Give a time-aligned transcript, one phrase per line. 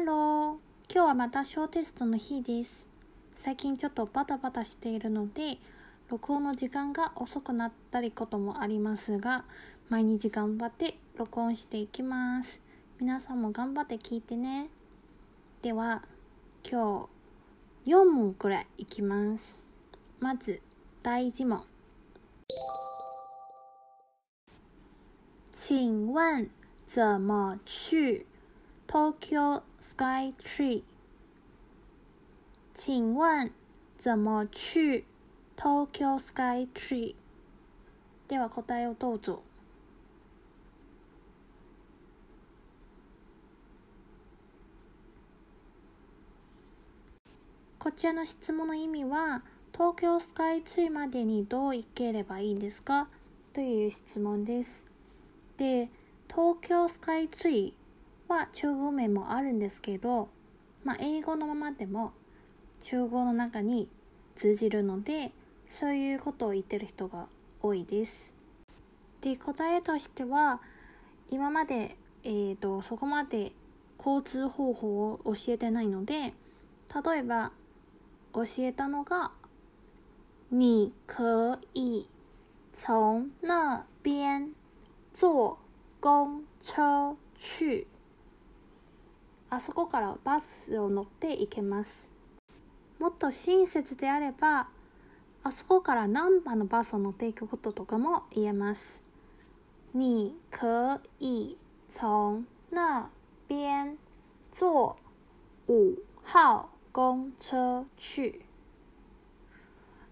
[0.00, 0.94] Hello。
[0.94, 2.88] 今日はまた小テストの日です。
[3.34, 5.58] 最近ちょっとバタバタしているので、
[6.08, 9.44] 録音の時間が遅くなったりこともありますが、
[9.90, 12.62] 毎日頑張って録音していきます。
[12.98, 14.70] 皆さんも頑張って聞いてね。
[15.60, 16.02] では、
[16.64, 17.10] 今
[17.84, 19.60] 日4問くらいいきます。
[20.18, 20.62] まず、
[21.02, 21.64] 第1問。
[25.52, 26.48] 请问
[26.86, 28.29] 怎么去？
[28.92, 30.82] Tokyo Sky Tree？
[32.74, 33.52] 请问
[33.96, 35.04] 怎么去
[35.56, 37.14] Tokyo Sky Tree？
[38.26, 39.44] では答えをどうぞ。
[47.78, 53.06] こちらの質問の意味は、東京スカイツリーまでにどう行ければいいんですか？
[53.52, 54.84] という質問です。
[55.56, 55.88] で、
[56.28, 57.79] 東京スカイツリー
[58.30, 60.28] は中国名もあるんですけど、
[60.84, 62.12] まあ、英語のままでも
[62.80, 63.88] 中国の中に
[64.36, 65.32] 通じるので、
[65.68, 67.26] そういうことを言ってる人が
[67.60, 68.32] 多いです。
[69.20, 70.60] で、答えとしては、
[71.28, 73.52] 今まで、えーと、そこまで
[73.98, 76.32] 交通方法を教えてないので、
[77.04, 77.52] 例えば、
[78.32, 79.32] 教えたのが、
[80.50, 82.06] 你可以
[82.72, 84.54] 从那边
[85.12, 85.58] 坐
[86.00, 87.86] 公車去。
[89.50, 92.08] あそこからバスを乗って行けます。
[93.00, 94.68] もっと親切であれば、
[95.42, 99.02] あそこから何番のバスを乗っていくこととかも言えます。
[99.92, 101.56] 你可以
[101.88, 103.10] 从那
[103.48, 103.98] 边
[104.52, 104.96] 坐
[105.66, 108.40] 五号公車去。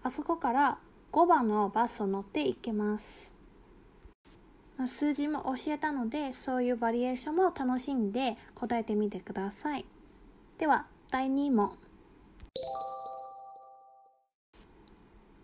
[0.03, 0.79] あそこから
[1.13, 3.38] 5番のバスを乗って行けます。
[4.87, 9.85] 数字も教えたので、そういうバリエーションも楽しんで答えてみてください。
[10.57, 11.71] では、第2問。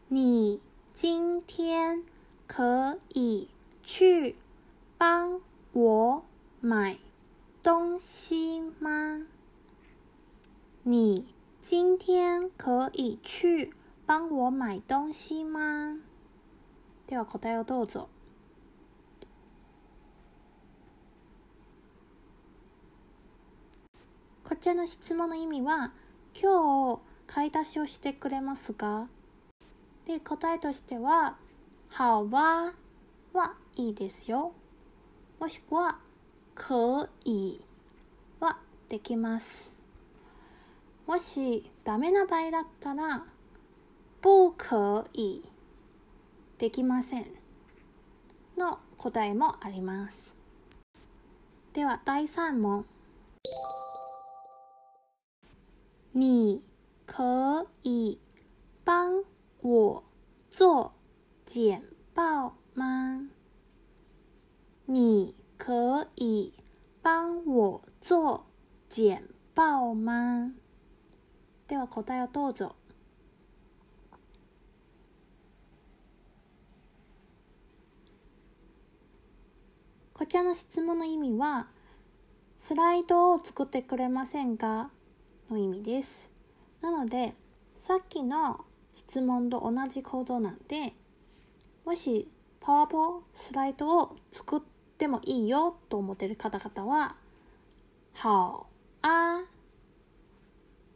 [0.10, 0.62] 你
[0.94, 2.04] 今天
[2.48, 3.50] 可以
[3.84, 4.36] 去
[4.98, 5.42] 帮
[5.74, 6.24] 我
[6.62, 6.98] 买
[7.62, 9.26] 东西吗？
[10.84, 11.26] 你
[11.60, 13.74] 今天可以去
[14.06, 15.98] 帮我买东西吗？
[17.08, 18.08] では答えをどうぞ。
[24.56, 25.92] こちらの質問の意味は、
[26.42, 29.10] 今日買い出しをしてくれますか
[30.06, 31.36] で、答えとしては、
[31.90, 32.74] 好吧
[33.34, 34.54] はいいですよ。
[35.42, 36.00] もしくは、
[36.56, 37.60] 可以
[38.40, 38.58] は
[38.88, 39.76] できます。
[41.06, 43.26] もしダメな場合だったら、
[44.22, 45.42] 不可以
[46.58, 47.26] できません
[48.58, 50.38] の答えもあります。
[51.74, 52.86] では第3問。
[56.18, 56.64] 你
[57.06, 58.18] 可以
[58.86, 59.26] 帮
[59.62, 60.02] 我
[60.50, 60.94] 做
[61.44, 61.84] 简
[62.14, 63.30] 报吗？
[64.86, 66.54] 你可以
[67.02, 68.46] 帮我做
[68.88, 70.54] 简報吗？
[71.68, 72.78] では答えをどうぞ。
[80.14, 81.68] こちらの質問の意味は、
[82.58, 84.92] スライドを作ってくれませんか？
[85.50, 86.30] の意味です。
[86.82, 87.36] なので、
[87.76, 90.94] さっきの質問と同じ構造なんで、
[91.86, 92.30] もし
[92.60, 94.62] パワポスライドを作っ
[94.98, 97.16] てもいいよと思っている方々は、
[98.22, 98.68] 好
[99.02, 99.46] 啊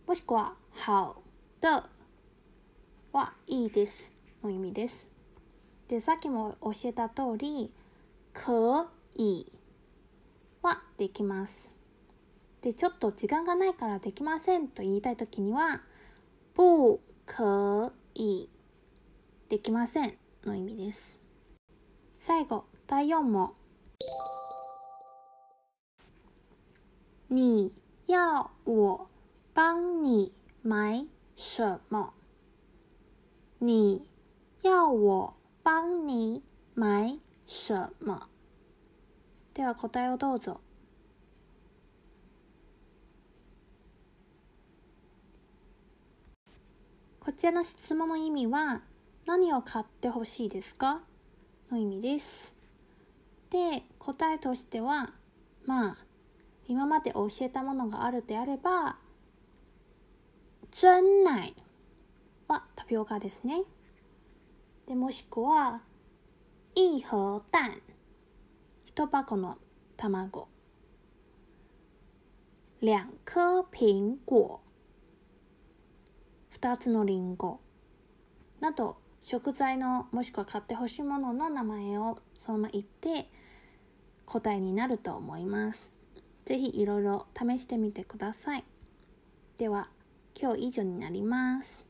[0.07, 0.53] もしくは
[0.85, 1.21] 好
[1.61, 1.83] 的
[3.11, 5.07] はいいですの意味です。
[5.87, 7.71] で、さっきも教えた通り、
[8.33, 9.45] 可以
[10.61, 11.78] はできます。
[12.61, 15.81] で、ちょっと時間がないからできませんと言いたいときには、
[16.55, 18.49] 不可以
[19.47, 21.19] できませんの意味です。
[22.19, 23.53] 最後、第4問。
[27.29, 27.71] 你
[28.07, 29.07] 要我
[29.53, 31.05] 帮你买
[31.35, 32.13] 什么？
[33.59, 34.09] 你
[34.63, 35.33] 要我
[35.63, 38.27] 帮你买什么？
[39.53, 40.59] では答えをどうぞ。
[47.19, 48.81] こちらの質問の意味は
[49.25, 51.01] 何を買ってほしいですか？
[51.69, 52.55] の意味です。
[53.49, 55.11] で、答えとしては
[55.65, 55.97] まあ
[56.67, 58.97] 今まで教えたものがあるであれば
[60.71, 61.53] 真奶
[62.47, 63.63] はタピオカですね。
[64.87, 65.81] で、もしくは
[66.73, 67.81] 一盒蛋
[68.85, 69.57] 一箱の
[69.97, 70.47] 卵
[72.81, 74.61] 两颗苹果
[76.61, 77.61] 2つのりんご
[78.59, 83.29] など食材のもしくは買ってほしいものの名前をそのまま言って
[84.25, 85.91] 答えになると思います。
[86.43, 88.65] 是非いろいろ試してみてください。
[89.57, 89.89] では
[90.39, 91.88] 今日以上になります。